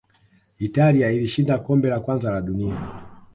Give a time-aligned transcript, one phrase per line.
[0.57, 2.91] italia ilishinda kombe la kwanza la dunia